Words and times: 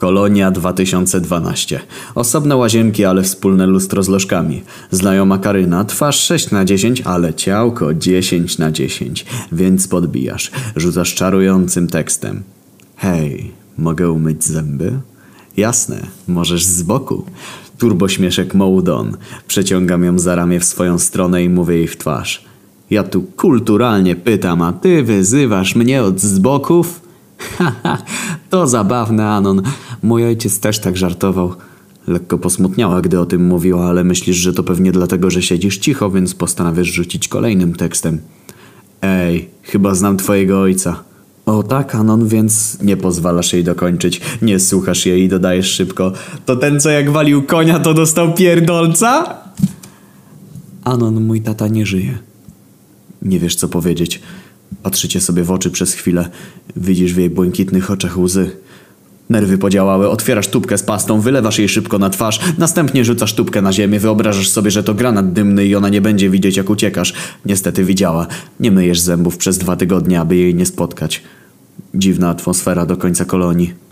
Kolonia 0.00 0.50
2012. 0.50 1.80
Osobne 2.14 2.56
łazienki, 2.56 3.04
ale 3.04 3.22
wspólne 3.22 3.66
lustro 3.66 4.02
z 4.02 4.08
lożkami. 4.08 4.62
Znajoma 4.90 5.38
Karyna, 5.38 5.84
twarz 5.84 6.20
6 6.20 6.50
na 6.50 6.64
10, 6.64 7.00
ale 7.00 7.34
ciałko 7.34 7.94
10 7.94 8.58
na 8.58 8.72
10. 8.72 9.26
Więc 9.52 9.88
podbijasz. 9.88 10.50
Rzucasz 10.76 11.14
czarującym 11.14 11.88
tekstem. 11.88 12.42
Hej, 12.96 13.50
mogę 13.78 14.10
umyć 14.10 14.44
zęby? 14.44 14.92
Jasne, 15.56 16.06
możesz 16.28 16.64
z 16.64 16.82
boku. 16.82 17.24
Turbośmieszek 17.78 18.54
Mołdon. 18.54 19.16
Przeciągam 19.46 20.04
ją 20.04 20.18
za 20.18 20.34
ramię 20.34 20.60
w 20.60 20.64
swoją 20.64 20.98
stronę 20.98 21.44
i 21.44 21.48
mówię 21.48 21.76
jej 21.76 21.88
w 21.88 21.96
twarz. 21.96 22.44
Ja 22.90 23.02
tu 23.02 23.22
kulturalnie 23.22 24.16
pytam, 24.16 24.62
a 24.62 24.72
ty 24.72 25.02
wyzywasz 25.02 25.74
mnie 25.74 26.02
od 26.02 26.20
zboków? 26.20 27.00
Haha, 27.58 27.98
to 28.50 28.66
zabawne, 28.66 29.28
Anon. 29.28 29.62
Mój 30.02 30.24
ojciec 30.24 30.60
też 30.60 30.78
tak 30.78 30.96
żartował. 30.96 31.54
Lekko 32.06 32.38
posmutniała, 32.38 33.00
gdy 33.00 33.20
o 33.20 33.26
tym 33.26 33.46
mówiła, 33.46 33.86
ale 33.86 34.04
myślisz, 34.04 34.36
że 34.36 34.52
to 34.52 34.62
pewnie 34.62 34.92
dlatego, 34.92 35.30
że 35.30 35.42
siedzisz 35.42 35.78
cicho, 35.78 36.10
więc 36.10 36.34
postanawiasz 36.34 36.88
rzucić 36.88 37.28
kolejnym 37.28 37.74
tekstem. 37.74 38.18
Ej, 39.02 39.48
chyba 39.62 39.94
znam 39.94 40.16
twojego 40.16 40.60
ojca. 40.60 41.02
O 41.46 41.62
tak, 41.62 41.94
Anon, 41.94 42.28
więc 42.28 42.82
nie 42.82 42.96
pozwalasz 42.96 43.52
jej 43.52 43.64
dokończyć. 43.64 44.20
Nie 44.42 44.58
słuchasz 44.58 45.06
jej 45.06 45.22
i 45.22 45.28
dodajesz 45.28 45.70
szybko. 45.72 46.12
To 46.46 46.56
ten, 46.56 46.80
co 46.80 46.90
jak 46.90 47.10
walił 47.10 47.42
konia, 47.42 47.78
to 47.78 47.94
dostał 47.94 48.34
pierdolca? 48.34 49.34
Anon, 50.84 51.24
mój 51.24 51.40
tata 51.40 51.68
nie 51.68 51.86
żyje. 51.86 52.18
Nie 53.22 53.38
wiesz, 53.38 53.54
co 53.54 53.68
powiedzieć. 53.68 54.20
Patrzycie 54.82 55.20
sobie 55.20 55.44
w 55.44 55.50
oczy 55.50 55.70
przez 55.70 55.92
chwilę. 55.92 56.28
Widzisz 56.76 57.14
w 57.14 57.18
jej 57.18 57.30
błękitnych 57.30 57.90
oczach 57.90 58.18
łzy. 58.18 58.50
Nerwy 59.30 59.58
podziałały, 59.58 60.08
otwierasz 60.08 60.48
tubkę 60.48 60.78
z 60.78 60.82
pastą, 60.82 61.20
wylewasz 61.20 61.58
jej 61.58 61.68
szybko 61.68 61.98
na 61.98 62.10
twarz, 62.10 62.40
następnie 62.58 63.04
rzucasz 63.04 63.34
tubkę 63.34 63.62
na 63.62 63.72
ziemię, 63.72 64.00
wyobrażasz 64.00 64.48
sobie, 64.48 64.70
że 64.70 64.82
to 64.82 64.94
granat 64.94 65.32
dymny 65.32 65.66
i 65.66 65.76
ona 65.76 65.88
nie 65.88 66.00
będzie 66.00 66.30
widzieć 66.30 66.56
jak 66.56 66.70
uciekasz. 66.70 67.14
Niestety 67.46 67.84
widziała. 67.84 68.26
Nie 68.60 68.70
myjesz 68.70 69.00
zębów 69.00 69.36
przez 69.36 69.58
dwa 69.58 69.76
tygodnie, 69.76 70.20
aby 70.20 70.36
jej 70.36 70.54
nie 70.54 70.66
spotkać. 70.66 71.22
Dziwna 71.94 72.28
atmosfera 72.28 72.86
do 72.86 72.96
końca 72.96 73.24
kolonii. 73.24 73.89